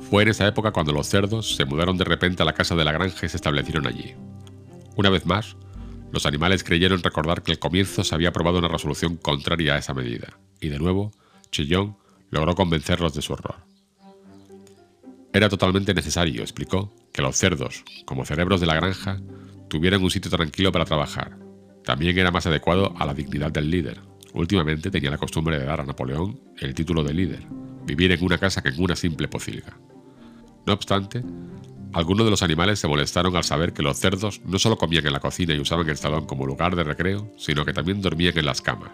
Fue 0.08 0.22
en 0.22 0.30
esa 0.30 0.48
época 0.48 0.72
cuando 0.72 0.94
los 0.94 1.06
cerdos 1.06 1.54
se 1.54 1.66
mudaron 1.66 1.98
de 1.98 2.04
repente 2.04 2.42
a 2.42 2.46
la 2.46 2.54
casa 2.54 2.74
de 2.74 2.84
la 2.86 2.92
granja 2.92 3.26
y 3.26 3.28
se 3.28 3.36
establecieron 3.36 3.86
allí. 3.86 4.14
Una 4.96 5.10
vez 5.10 5.26
más, 5.26 5.54
los 6.12 6.26
animales 6.26 6.64
creyeron 6.64 7.02
recordar 7.02 7.42
que 7.42 7.52
al 7.52 7.58
comienzo 7.58 8.04
se 8.04 8.14
había 8.14 8.30
aprobado 8.30 8.58
una 8.58 8.68
resolución 8.68 9.16
contraria 9.16 9.74
a 9.74 9.78
esa 9.78 9.94
medida, 9.94 10.38
y 10.60 10.68
de 10.68 10.78
nuevo, 10.78 11.12
Chillón 11.50 11.96
logró 12.30 12.54
convencerlos 12.54 13.14
de 13.14 13.22
su 13.22 13.32
error. 13.32 13.56
Era 15.32 15.48
totalmente 15.48 15.94
necesario, 15.94 16.42
explicó, 16.42 16.92
que 17.12 17.22
los 17.22 17.36
cerdos, 17.36 17.84
como 18.04 18.24
cerebros 18.24 18.60
de 18.60 18.66
la 18.66 18.74
granja, 18.74 19.20
tuvieran 19.68 20.02
un 20.02 20.10
sitio 20.10 20.30
tranquilo 20.30 20.72
para 20.72 20.84
trabajar. 20.84 21.36
También 21.84 22.18
era 22.18 22.30
más 22.30 22.46
adecuado 22.46 22.94
a 22.98 23.06
la 23.06 23.14
dignidad 23.14 23.52
del 23.52 23.70
líder. 23.70 24.00
Últimamente 24.32 24.90
tenía 24.90 25.10
la 25.10 25.18
costumbre 25.18 25.58
de 25.58 25.64
dar 25.64 25.80
a 25.80 25.84
Napoleón 25.84 26.40
el 26.58 26.74
título 26.74 27.04
de 27.04 27.14
líder, 27.14 27.46
vivir 27.86 28.12
en 28.12 28.24
una 28.24 28.38
casa 28.38 28.62
que 28.62 28.70
en 28.70 28.82
una 28.82 28.96
simple 28.96 29.28
pocilga. 29.28 29.76
No 30.66 30.72
obstante, 30.72 31.22
algunos 31.92 32.24
de 32.24 32.30
los 32.30 32.42
animales 32.42 32.78
se 32.78 32.86
molestaron 32.86 33.34
al 33.36 33.44
saber 33.44 33.72
que 33.72 33.82
los 33.82 33.98
cerdos 33.98 34.40
no 34.44 34.58
solo 34.58 34.78
comían 34.78 35.06
en 35.06 35.12
la 35.12 35.20
cocina 35.20 35.54
y 35.54 35.60
usaban 35.60 35.88
el 35.88 35.96
salón 35.96 36.26
como 36.26 36.46
lugar 36.46 36.76
de 36.76 36.84
recreo, 36.84 37.32
sino 37.36 37.64
que 37.64 37.72
también 37.72 38.00
dormían 38.00 38.38
en 38.38 38.46
las 38.46 38.62
camas. 38.62 38.92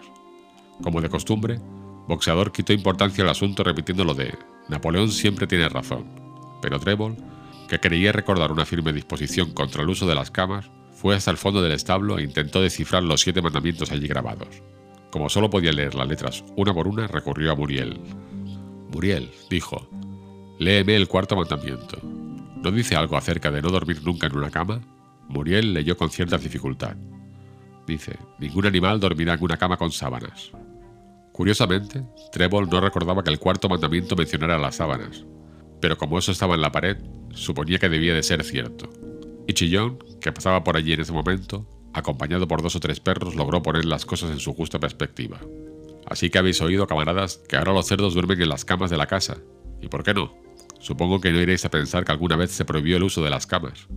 Como 0.81 1.01
de 1.01 1.09
costumbre, 1.09 1.59
Boxeador 2.07 2.51
quitó 2.51 2.73
importancia 2.73 3.23
al 3.23 3.29
asunto 3.29 3.63
repitiendo 3.63 4.03
lo 4.03 4.15
de 4.15 4.33
Napoleón 4.69 5.11
siempre 5.11 5.45
tiene 5.45 5.69
razón, 5.69 6.05
pero 6.61 6.79
Trébol, 6.79 7.15
que 7.69 7.79
creía 7.79 8.11
recordar 8.11 8.51
una 8.51 8.65
firme 8.65 8.93
disposición 8.93 9.51
contra 9.51 9.83
el 9.83 9.89
uso 9.89 10.07
de 10.07 10.15
las 10.15 10.31
camas, 10.31 10.69
fue 10.93 11.15
hasta 11.15 11.29
el 11.29 11.37
fondo 11.37 11.61
del 11.61 11.73
establo 11.73 12.17
e 12.17 12.23
intentó 12.23 12.61
descifrar 12.61 13.03
los 13.03 13.21
siete 13.21 13.41
mandamientos 13.41 13.91
allí 13.91 14.07
grabados. 14.07 14.63
Como 15.11 15.29
solo 15.29 15.49
podía 15.49 15.71
leer 15.71 15.93
las 15.93 16.07
letras 16.07 16.43
una 16.55 16.73
por 16.73 16.87
una, 16.87 17.07
recurrió 17.07 17.51
a 17.51 17.55
Muriel. 17.55 17.99
Muriel, 18.91 19.29
dijo, 19.49 19.87
léeme 20.57 20.95
el 20.95 21.07
cuarto 21.07 21.35
mandamiento. 21.35 22.16
¿No 22.67 22.73
dice 22.73 22.97
algo 22.97 23.15
acerca 23.15 23.49
de 23.49 23.61
no 23.61 23.69
dormir 23.69 24.03
nunca 24.03 24.27
en 24.27 24.35
una 24.35 24.51
cama? 24.51 24.81
Muriel 25.29 25.73
leyó 25.73 25.95
con 25.95 26.09
cierta 26.09 26.37
dificultad. 26.37 26.97
Dice, 27.87 28.19
ningún 28.39 28.65
animal 28.65 28.99
dormirá 28.99 29.35
en 29.35 29.41
una 29.41 29.55
cama 29.55 29.77
con 29.77 29.89
sábanas. 29.89 30.51
Curiosamente, 31.31 32.03
Trébol 32.33 32.67
no 32.69 32.81
recordaba 32.81 33.23
que 33.23 33.29
el 33.29 33.39
cuarto 33.39 33.69
mandamiento 33.69 34.17
mencionara 34.17 34.57
las 34.57 34.75
sábanas, 34.75 35.25
pero 35.79 35.97
como 35.97 36.19
eso 36.19 36.33
estaba 36.33 36.55
en 36.55 36.61
la 36.61 36.73
pared, 36.73 36.97
suponía 37.29 37.79
que 37.79 37.87
debía 37.87 38.13
de 38.13 38.21
ser 38.21 38.43
cierto. 38.43 38.89
Y 39.47 39.53
Chillón, 39.53 39.99
que 40.19 40.33
pasaba 40.33 40.65
por 40.65 40.75
allí 40.75 40.91
en 40.91 40.99
ese 40.99 41.13
momento, 41.13 41.65
acompañado 41.93 42.49
por 42.49 42.61
dos 42.61 42.75
o 42.75 42.81
tres 42.81 42.99
perros, 42.99 43.33
logró 43.33 43.63
poner 43.63 43.85
las 43.85 44.05
cosas 44.05 44.29
en 44.31 44.39
su 44.39 44.53
justa 44.53 44.77
perspectiva. 44.77 45.39
Así 46.05 46.29
que 46.29 46.37
habéis 46.37 46.59
oído, 46.59 46.85
camaradas, 46.85 47.37
que 47.47 47.55
ahora 47.55 47.71
los 47.71 47.87
cerdos 47.87 48.13
duermen 48.13 48.41
en 48.41 48.49
las 48.49 48.65
camas 48.65 48.89
de 48.89 48.97
la 48.97 49.07
casa. 49.07 49.37
¿Y 49.81 49.87
por 49.87 50.03
qué 50.03 50.13
no? 50.13 50.46
Supongo 50.79 51.19
que 51.19 51.31
no 51.31 51.41
iréis 51.41 51.65
a 51.65 51.71
pensar 51.71 52.05
que 52.05 52.11
alguna 52.11 52.35
vez 52.35 52.51
se 52.51 52.65
prohibió 52.65 52.97
el 52.97 53.03
uso 53.03 53.23
de 53.23 53.29
las 53.29 53.47
camas. 53.47 53.87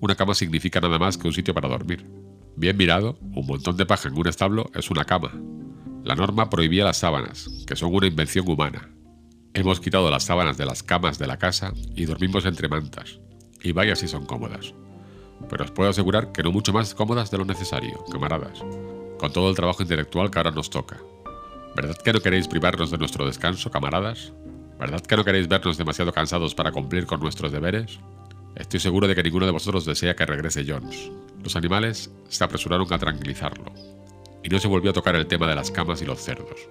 Una 0.00 0.14
cama 0.14 0.34
significa 0.34 0.80
nada 0.80 0.98
más 0.98 1.16
que 1.16 1.26
un 1.26 1.32
sitio 1.32 1.54
para 1.54 1.68
dormir. 1.68 2.04
Bien 2.56 2.76
mirado, 2.76 3.18
un 3.20 3.46
montón 3.46 3.76
de 3.76 3.86
paja 3.86 4.08
en 4.08 4.18
un 4.18 4.28
establo 4.28 4.70
es 4.74 4.90
una 4.90 5.04
cama. 5.04 5.32
La 6.04 6.14
norma 6.14 6.50
prohibía 6.50 6.84
las 6.84 6.98
sábanas, 6.98 7.48
que 7.66 7.76
son 7.76 7.94
una 7.94 8.06
invención 8.06 8.48
humana. 8.48 8.90
Hemos 9.54 9.80
quitado 9.80 10.10
las 10.10 10.24
sábanas 10.24 10.56
de 10.56 10.66
las 10.66 10.82
camas 10.82 11.18
de 11.18 11.26
la 11.26 11.38
casa 11.38 11.72
y 11.94 12.04
dormimos 12.04 12.44
entre 12.44 12.68
mantas. 12.68 13.20
Y 13.62 13.72
vaya 13.72 13.96
si 13.96 14.08
son 14.08 14.26
cómodas. 14.26 14.74
Pero 15.48 15.64
os 15.64 15.70
puedo 15.70 15.90
asegurar 15.90 16.32
que 16.32 16.42
no 16.42 16.52
mucho 16.52 16.72
más 16.72 16.94
cómodas 16.94 17.30
de 17.30 17.38
lo 17.38 17.44
necesario, 17.44 18.04
camaradas, 18.10 18.62
con 19.18 19.32
todo 19.32 19.48
el 19.48 19.56
trabajo 19.56 19.82
intelectual 19.82 20.30
que 20.30 20.38
ahora 20.38 20.50
nos 20.50 20.70
toca. 20.70 21.00
¿Verdad 21.74 21.96
que 21.96 22.12
no 22.12 22.20
queréis 22.20 22.48
privarnos 22.48 22.90
de 22.90 22.98
nuestro 22.98 23.26
descanso, 23.26 23.70
camaradas? 23.70 24.32
¿Verdad 24.78 25.00
que 25.00 25.16
no 25.16 25.24
queréis 25.24 25.48
vernos 25.48 25.78
demasiado 25.78 26.12
cansados 26.12 26.54
para 26.54 26.72
cumplir 26.72 27.06
con 27.06 27.20
nuestros 27.20 27.52
deberes? 27.52 27.98
Estoy 28.56 28.80
seguro 28.80 29.08
de 29.08 29.14
que 29.14 29.22
ninguno 29.22 29.46
de 29.46 29.52
vosotros 29.52 29.84
desea 29.84 30.14
que 30.14 30.26
regrese 30.26 30.64
Jones. 30.66 31.10
Los 31.42 31.56
animales 31.56 32.10
se 32.28 32.44
apresuraron 32.44 32.92
a 32.92 32.98
tranquilizarlo, 32.98 33.72
y 34.42 34.48
no 34.48 34.58
se 34.58 34.68
volvió 34.68 34.90
a 34.90 34.94
tocar 34.94 35.16
el 35.16 35.26
tema 35.26 35.48
de 35.48 35.54
las 35.54 35.70
camas 35.70 36.02
y 36.02 36.04
los 36.04 36.20
cerdos. 36.20 36.68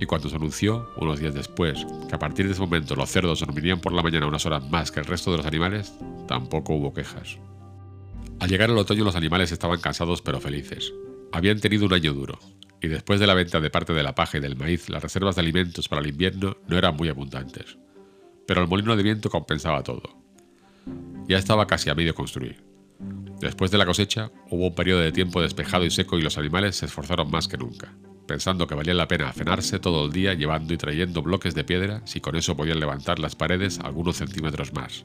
Y 0.00 0.06
cuando 0.06 0.28
se 0.28 0.36
anunció, 0.36 0.88
unos 0.96 1.18
días 1.18 1.34
después, 1.34 1.84
que 2.08 2.14
a 2.14 2.18
partir 2.18 2.46
de 2.46 2.52
ese 2.52 2.60
momento 2.60 2.94
los 2.94 3.10
cerdos 3.10 3.40
dormirían 3.40 3.80
por 3.80 3.92
la 3.92 4.02
mañana 4.02 4.26
unas 4.26 4.46
horas 4.46 4.68
más 4.70 4.90
que 4.90 5.00
el 5.00 5.06
resto 5.06 5.30
de 5.30 5.38
los 5.38 5.46
animales, 5.46 5.92
tampoco 6.26 6.74
hubo 6.74 6.94
quejas. 6.94 7.38
Al 8.40 8.48
llegar 8.48 8.70
el 8.70 8.78
otoño 8.78 9.04
los 9.04 9.16
animales 9.16 9.50
estaban 9.50 9.80
cansados 9.80 10.22
pero 10.22 10.40
felices. 10.40 10.92
Habían 11.32 11.60
tenido 11.60 11.86
un 11.86 11.92
año 11.92 12.14
duro, 12.14 12.38
y 12.80 12.88
después 12.88 13.20
de 13.20 13.26
la 13.26 13.34
venta 13.34 13.60
de 13.60 13.70
parte 13.70 13.92
de 13.92 14.02
la 14.02 14.14
paja 14.14 14.38
y 14.38 14.40
del 14.40 14.56
maíz, 14.56 14.88
las 14.88 15.02
reservas 15.02 15.34
de 15.34 15.40
alimentos 15.40 15.88
para 15.88 16.00
el 16.00 16.08
invierno 16.08 16.56
no 16.66 16.78
eran 16.78 16.96
muy 16.96 17.08
abundantes. 17.08 17.78
Pero 18.46 18.62
el 18.62 18.68
molino 18.68 18.96
de 18.96 19.02
viento 19.02 19.30
compensaba 19.30 19.82
todo. 19.82 20.16
Ya 21.26 21.38
estaba 21.38 21.66
casi 21.66 21.90
a 21.90 21.94
medio 21.94 22.14
construir. 22.14 22.64
Después 23.40 23.70
de 23.70 23.78
la 23.78 23.86
cosecha, 23.86 24.30
hubo 24.50 24.68
un 24.68 24.74
periodo 24.74 25.00
de 25.00 25.12
tiempo 25.12 25.40
despejado 25.40 25.84
y 25.84 25.90
seco 25.90 26.18
y 26.18 26.22
los 26.22 26.38
animales 26.38 26.76
se 26.76 26.86
esforzaron 26.86 27.30
más 27.30 27.46
que 27.46 27.58
nunca, 27.58 27.94
pensando 28.26 28.66
que 28.66 28.74
valía 28.74 28.94
la 28.94 29.06
pena 29.06 29.28
afanarse 29.28 29.78
todo 29.78 30.06
el 30.06 30.12
día 30.12 30.34
llevando 30.34 30.74
y 30.74 30.78
trayendo 30.78 31.22
bloques 31.22 31.54
de 31.54 31.64
piedra 31.64 32.02
si 32.04 32.20
con 32.20 32.36
eso 32.36 32.56
podían 32.56 32.80
levantar 32.80 33.18
las 33.18 33.36
paredes 33.36 33.78
algunos 33.80 34.16
centímetros 34.16 34.72
más. 34.72 35.04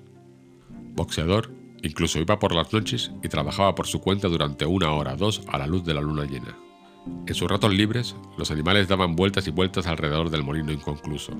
Boxeador 0.96 1.52
incluso 1.84 2.20
iba 2.20 2.40
por 2.40 2.56
las 2.56 2.72
noches 2.72 3.12
y 3.22 3.28
trabajaba 3.28 3.76
por 3.76 3.88
su 3.88 4.00
cuenta 4.00 4.30
durante 4.30 4.66
una 4.66 4.92
hora 4.94 5.14
o 5.14 5.18
dos 5.18 5.42
a 5.50 5.58
la 5.58 5.68
luz 5.68 5.84
de 5.84 5.94
la 5.94 6.02
luna 6.02 6.26
llena. 6.26 6.58
En 7.06 7.34
sus 7.34 7.50
ratos 7.50 7.74
libres, 7.74 8.16
los 8.38 8.52
animales 8.52 8.88
daban 8.88 9.16
vueltas 9.16 9.48
y 9.48 9.52
vueltas 9.52 9.88
alrededor 9.88 10.30
del 10.30 10.44
molino 10.44 10.72
inconcluso, 10.72 11.34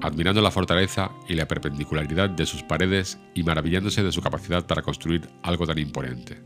admirando 0.00 0.40
la 0.40 0.50
fortaleza 0.50 1.10
y 1.28 1.34
la 1.34 1.48
perpendicularidad 1.48 2.30
de 2.30 2.46
sus 2.46 2.62
paredes 2.62 3.18
y 3.34 3.42
maravillándose 3.42 4.02
de 4.02 4.12
su 4.12 4.22
capacidad 4.22 4.66
para 4.66 4.82
construir 4.82 5.28
algo 5.42 5.66
tan 5.66 5.78
imponente. 5.78 6.40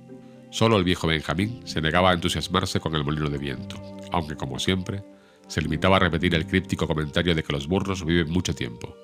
Solo 0.50 0.78
el 0.78 0.84
viejo 0.84 1.06
Benjamín 1.06 1.62
se 1.64 1.80
negaba 1.80 2.10
a 2.10 2.14
entusiasmarse 2.14 2.80
con 2.80 2.94
el 2.94 3.04
molino 3.04 3.28
de 3.28 3.38
viento, 3.38 3.76
aunque 4.12 4.36
como 4.36 4.58
siempre, 4.58 5.02
se 5.46 5.60
limitaba 5.60 5.96
a 5.96 6.00
repetir 6.00 6.34
el 6.34 6.46
críptico 6.46 6.86
comentario 6.86 7.34
de 7.34 7.42
que 7.42 7.52
los 7.52 7.66
burros 7.66 8.04
viven 8.04 8.30
mucho 8.30 8.54
tiempo. 8.54 8.96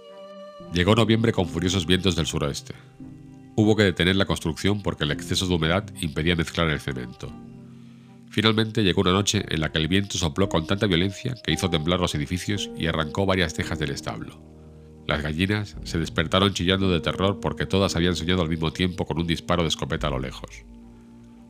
Llegó 0.72 0.94
noviembre 0.94 1.32
con 1.32 1.48
furiosos 1.48 1.86
vientos 1.86 2.16
del 2.16 2.26
suroeste. 2.26 2.74
Hubo 3.56 3.76
que 3.76 3.82
detener 3.82 4.16
la 4.16 4.24
construcción 4.24 4.82
porque 4.82 5.04
el 5.04 5.10
exceso 5.10 5.46
de 5.46 5.54
humedad 5.54 5.84
impedía 6.00 6.36
mezclar 6.36 6.70
el 6.70 6.80
cemento. 6.80 7.30
Finalmente 8.30 8.84
llegó 8.84 9.00
una 9.00 9.12
noche 9.12 9.44
en 9.48 9.60
la 9.60 9.72
que 9.72 9.78
el 9.78 9.88
viento 9.88 10.16
sopló 10.16 10.48
con 10.48 10.64
tanta 10.64 10.86
violencia 10.86 11.34
que 11.42 11.50
hizo 11.50 11.68
temblar 11.68 11.98
los 11.98 12.14
edificios 12.14 12.70
y 12.78 12.86
arrancó 12.86 13.26
varias 13.26 13.54
tejas 13.54 13.80
del 13.80 13.90
establo. 13.90 14.40
Las 15.08 15.20
gallinas 15.20 15.76
se 15.82 15.98
despertaron 15.98 16.54
chillando 16.54 16.88
de 16.88 17.00
terror 17.00 17.40
porque 17.40 17.66
todas 17.66 17.96
habían 17.96 18.14
soñado 18.14 18.42
al 18.42 18.48
mismo 18.48 18.72
tiempo 18.72 19.04
con 19.04 19.18
un 19.18 19.26
disparo 19.26 19.62
de 19.62 19.68
escopeta 19.68 20.06
a 20.06 20.10
lo 20.10 20.20
lejos. 20.20 20.64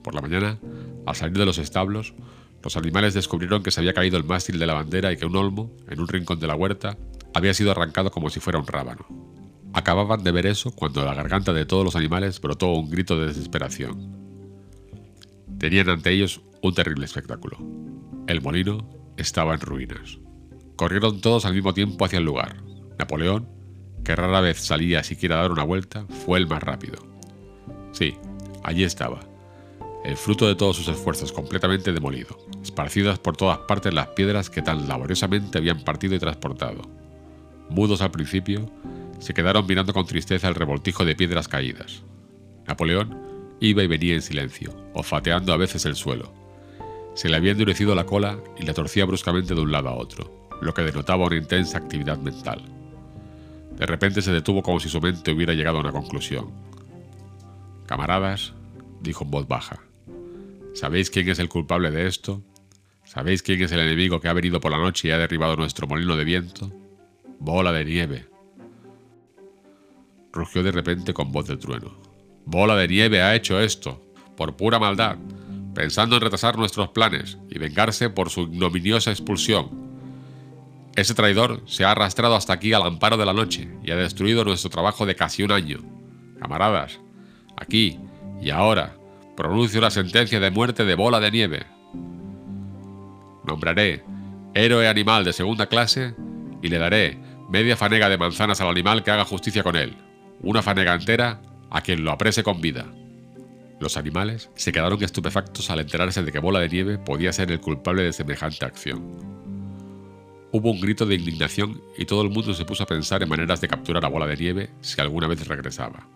Por 0.03 0.15
la 0.15 0.23
mañana, 0.23 0.59
al 1.05 1.15
salir 1.15 1.37
de 1.37 1.45
los 1.45 1.59
establos, 1.59 2.15
los 2.65 2.79
animales 2.79 3.13
descubrieron 3.13 3.63
que 3.63 3.71
se 3.71 3.81
había 3.81 3.93
caído 3.93 4.17
el 4.17 4.25
mástil 4.25 4.59
de 4.59 4.67
la 4.67 4.73
bandera 4.73 5.13
y 5.13 5.19
que 5.19 5.27
un 5.27 5.37
olmo, 5.37 5.71
en 5.87 6.01
un 6.01 6.09
rincón 6.09 6.41
de 6.41 6.47
la 6.47 6.57
huerta, 6.57 6.97
había 7.35 7.53
sido 7.53 7.73
arrancado 7.73 8.11
como 8.11 8.31
si 8.31 8.41
fuera 8.41 8.59
un 8.59 8.67
rábano. 8.67 9.07
Acababan 9.75 10.25
de 10.25 10.33
ver 10.33 10.47
eso 10.47 10.75
cuando 10.75 11.01
de 11.01 11.07
la 11.07 11.15
garganta 11.15 11.53
de 11.53 11.67
todos 11.67 11.85
los 11.85 11.97
animales 11.97 12.41
brotó 12.41 12.73
un 12.73 12.91
grito 12.91 13.21
de 13.21 13.27
desesperación. 13.27 14.17
Tenían 15.59 15.91
ante 15.91 16.11
ellos 16.11 16.41
un 16.63 16.75
terrible 16.75 17.05
espectáculo. 17.05 17.59
El 18.27 18.43
molino 18.43 18.89
estaba 19.17 19.55
en 19.55 19.61
ruinas. 19.61 20.19
Corrieron 20.77 21.21
todos 21.21 21.45
al 21.45 21.55
mismo 21.55 21.75
tiempo 21.75 22.05
hacia 22.05 22.19
el 22.19 22.25
lugar. 22.25 22.63
Napoleón, 22.99 23.49
que 24.05 24.17
rara 24.17 24.41
vez 24.41 24.59
salía 24.59 25.03
siquiera 25.03 25.39
a 25.39 25.43
dar 25.43 25.53
una 25.53 25.65
vuelta, 25.65 26.07
fue 26.25 26.39
el 26.39 26.47
más 26.47 26.63
rápido. 26.63 26.99
Sí, 27.93 28.15
allí 28.63 28.85
estaba, 28.85 29.21
el 30.05 30.17
fruto 30.17 30.47
de 30.47 30.55
todos 30.55 30.77
sus 30.77 30.89
esfuerzos 30.89 31.33
completamente 31.33 31.93
demolido, 31.93 32.39
esparcidas 32.63 33.19
por 33.19 33.37
todas 33.37 33.59
partes 33.59 33.93
las 33.93 34.09
piedras 34.09 34.49
que 34.49 34.63
tan 34.63 34.89
laboriosamente 34.89 35.59
habían 35.59 35.85
partido 35.85 36.15
y 36.15 36.19
transportado. 36.19 36.83
Mudos 37.69 38.01
al 38.01 38.11
principio, 38.11 38.71
se 39.19 39.35
quedaron 39.35 39.67
mirando 39.67 39.93
con 39.93 40.07
tristeza 40.07 40.49
el 40.49 40.55
revoltijo 40.55 41.05
de 41.05 41.15
piedras 41.15 41.49
caídas. 41.49 42.03
Napoleón 42.67 43.57
iba 43.61 43.83
y 43.83 43.87
venía 43.87 44.15
en 44.15 44.23
silencio, 44.23 44.75
olfateando 44.95 45.53
a 45.53 45.59
veces 45.59 45.85
el 45.85 45.97
suelo, 45.97 46.33
se 47.15 47.29
le 47.29 47.37
había 47.37 47.53
endurecido 47.53 47.95
la 47.95 48.07
cola 48.07 48.39
y 48.59 48.65
la 48.65 48.75
torcía 48.75 49.05
bruscamente 49.05 49.55
de 49.55 49.61
un 49.61 49.73
lado 49.73 49.89
a 49.89 49.95
otro, 49.95 50.49
lo 50.61 50.73
que 50.75 50.83
denotaba 50.83 51.27
una 51.27 51.37
intensa 51.37 51.79
actividad 51.79 52.19
mental. 52.19 52.63
De 53.77 53.87
repente 53.87 54.23
se 54.23 54.33
detuvo 54.33 54.63
como 54.63 54.81
si 54.81 54.89
su 54.89 55.01
mente 55.01 55.33
hubiera 55.33 55.55
llegado 55.55 55.79
a 55.79 55.81
una 55.81 55.93
conclusión. 55.93 56.51
Camaradas, 57.87 58.53
dijo 59.01 59.25
en 59.25 59.31
voz 59.31 59.49
baja, 59.49 59.81
¿sabéis 60.75 61.11
quién 61.11 61.29
es 61.29 61.39
el 61.39 61.49
culpable 61.49 61.91
de 61.91 62.07
esto? 62.07 62.43
¿Sabéis 63.05 63.43
quién 63.43 63.61
es 63.63 63.73
el 63.73 63.81
enemigo 63.81 64.21
que 64.21 64.29
ha 64.29 64.33
venido 64.33 64.61
por 64.61 64.71
la 64.71 64.79
noche 64.79 65.09
y 65.09 65.11
ha 65.11 65.19
derribado 65.19 65.57
nuestro 65.57 65.89
molino 65.89 66.17
de 66.17 66.25
viento? 66.25 66.71
Bola 67.41 67.73
de 67.73 67.85
nieve. 67.85 68.27
Rugió 70.33 70.63
de 70.63 70.71
repente 70.71 71.13
con 71.13 71.33
voz 71.33 71.49
de 71.49 71.57
trueno. 71.57 71.99
Bola 72.45 72.77
de 72.77 72.87
nieve 72.87 73.21
ha 73.21 73.35
hecho 73.35 73.59
esto, 73.59 74.01
por 74.37 74.57
pura 74.57 74.79
maldad 74.79 75.17
pensando 75.81 76.17
en 76.17 76.21
retrasar 76.21 76.59
nuestros 76.59 76.91
planes 76.91 77.39
y 77.49 77.59
vengarse 77.59 78.11
por 78.11 78.29
su 78.29 78.43
ignominiosa 78.43 79.13
expulsión. 79.13 79.71
Ese 80.95 81.15
traidor 81.15 81.63
se 81.65 81.87
ha 81.87 81.93
arrastrado 81.93 82.37
hasta 82.37 82.53
aquí 82.53 82.75
al 82.75 82.83
amparo 82.83 83.17
de 83.17 83.25
la 83.25 83.33
noche 83.33 83.67
y 83.83 83.91
ha 83.91 83.97
destruido 83.97 84.45
nuestro 84.45 84.69
trabajo 84.69 85.07
de 85.07 85.17
casi 85.17 85.43
un 85.43 85.53
año. 85.53 85.79
Camaradas, 86.39 87.01
aquí 87.57 87.99
y 88.43 88.51
ahora 88.51 88.95
pronuncio 89.39 89.81
la 89.81 89.91
sentencia 89.91 90.39
de 90.39 90.51
muerte 90.51 90.85
de 90.85 90.95
bola 90.97 91.19
de 91.19 91.31
nieve. 91.31 91.67
Nombraré 93.47 94.05
héroe 94.53 94.87
animal 94.87 95.25
de 95.25 95.33
segunda 95.33 95.65
clase 95.65 96.15
y 96.61 96.69
le 96.69 96.77
daré 96.77 97.19
media 97.49 97.75
fanega 97.75 98.11
de 98.11 98.19
manzanas 98.19 98.61
al 98.61 98.69
animal 98.69 99.03
que 99.03 99.13
haga 99.13 99.25
justicia 99.25 99.63
con 99.63 99.77
él, 99.77 99.97
una 100.43 100.61
fanega 100.61 100.93
entera 100.93 101.41
a 101.71 101.81
quien 101.81 102.05
lo 102.05 102.11
aprese 102.11 102.43
con 102.43 102.61
vida. 102.61 102.85
Los 103.81 103.97
animales 103.97 104.51
se 104.57 104.73
quedaron 104.73 105.03
estupefactos 105.03 105.71
al 105.71 105.81
enterarse 105.81 106.23
de 106.23 106.31
que 106.31 106.39
Bola 106.39 106.61
de 106.61 106.69
Nieve 106.69 106.99
podía 106.99 107.33
ser 107.33 107.51
el 107.51 107.61
culpable 107.61 108.03
de 108.03 108.13
semejante 108.13 108.67
acción. 108.67 109.03
Hubo 110.53 110.71
un 110.71 110.81
grito 110.83 111.07
de 111.07 111.15
indignación 111.15 111.81
y 111.97 112.05
todo 112.05 112.21
el 112.21 112.29
mundo 112.29 112.53
se 112.53 112.67
puso 112.67 112.83
a 112.83 112.87
pensar 112.87 113.23
en 113.23 113.31
maneras 113.31 113.63
de 113.63 113.69
capturar 113.69 114.05
a 114.05 114.09
Bola 114.09 114.27
de 114.27 114.37
Nieve 114.37 114.71
si 114.83 115.01
alguna 115.01 115.29
vez 115.29 115.49
regresaba. 115.49 116.07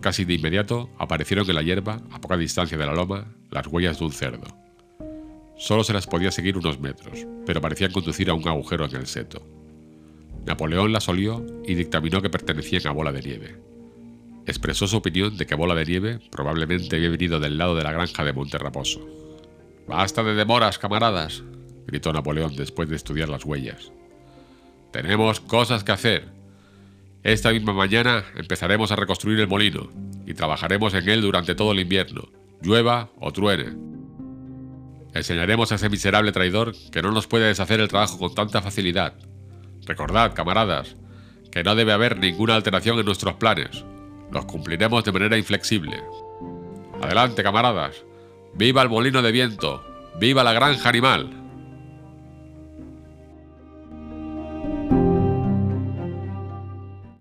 Casi 0.00 0.24
de 0.24 0.34
inmediato 0.34 0.90
aparecieron 0.96 1.48
en 1.48 1.56
la 1.56 1.62
hierba, 1.62 2.00
a 2.12 2.20
poca 2.20 2.36
distancia 2.36 2.78
de 2.78 2.86
la 2.86 2.94
loma, 2.94 3.26
las 3.50 3.66
huellas 3.66 3.98
de 3.98 4.04
un 4.04 4.12
cerdo. 4.12 4.46
Solo 5.56 5.82
se 5.82 5.92
las 5.92 6.06
podía 6.06 6.30
seguir 6.30 6.56
unos 6.56 6.78
metros, 6.78 7.26
pero 7.44 7.60
parecían 7.60 7.90
conducir 7.90 8.30
a 8.30 8.34
un 8.34 8.46
agujero 8.46 8.84
en 8.84 8.94
el 8.94 9.08
seto. 9.08 9.44
Napoleón 10.44 10.92
las 10.92 11.08
olió 11.08 11.44
y 11.66 11.74
dictaminó 11.74 12.22
que 12.22 12.30
pertenecían 12.30 12.86
a 12.86 12.92
Bola 12.92 13.10
de 13.10 13.22
Nieve 13.22 13.75
expresó 14.46 14.86
su 14.86 14.96
opinión 14.96 15.36
de 15.36 15.46
que 15.46 15.54
Bola 15.54 15.74
de 15.74 15.84
Nieve 15.84 16.20
probablemente 16.30 16.96
había 16.96 17.10
venido 17.10 17.40
del 17.40 17.58
lado 17.58 17.74
de 17.74 17.82
la 17.82 17.92
granja 17.92 18.24
de 18.24 18.32
Monterraposo. 18.32 19.06
Basta 19.86 20.22
de 20.22 20.34
demoras, 20.34 20.78
camaradas, 20.78 21.42
gritó 21.86 22.12
Napoleón 22.12 22.56
después 22.56 22.88
de 22.88 22.96
estudiar 22.96 23.28
las 23.28 23.44
huellas. 23.44 23.92
Tenemos 24.92 25.40
cosas 25.40 25.84
que 25.84 25.92
hacer. 25.92 26.28
Esta 27.22 27.50
misma 27.50 27.72
mañana 27.72 28.24
empezaremos 28.36 28.92
a 28.92 28.96
reconstruir 28.96 29.40
el 29.40 29.48
molino 29.48 29.90
y 30.26 30.34
trabajaremos 30.34 30.94
en 30.94 31.08
él 31.08 31.20
durante 31.20 31.54
todo 31.54 31.72
el 31.72 31.80
invierno, 31.80 32.28
llueva 32.62 33.10
o 33.20 33.32
truene. 33.32 33.76
Enseñaremos 35.12 35.72
a 35.72 35.76
ese 35.76 35.88
miserable 35.88 36.30
traidor 36.32 36.74
que 36.92 37.02
no 37.02 37.10
nos 37.10 37.26
puede 37.26 37.46
deshacer 37.46 37.80
el 37.80 37.88
trabajo 37.88 38.18
con 38.18 38.34
tanta 38.34 38.60
facilidad. 38.60 39.14
Recordad, 39.86 40.34
camaradas, 40.34 40.96
que 41.50 41.64
no 41.64 41.74
debe 41.74 41.92
haber 41.92 42.18
ninguna 42.18 42.54
alteración 42.54 42.98
en 42.98 43.06
nuestros 43.06 43.34
planes. 43.34 43.84
Los 44.30 44.44
cumpliremos 44.44 45.04
de 45.04 45.12
manera 45.12 45.36
inflexible. 45.36 46.02
Adelante, 47.02 47.42
camaradas. 47.42 48.04
¡Viva 48.54 48.82
el 48.82 48.88
molino 48.88 49.22
de 49.22 49.32
viento! 49.32 49.84
¡Viva 50.18 50.42
la 50.42 50.52
granja 50.52 50.88
animal! 50.88 51.45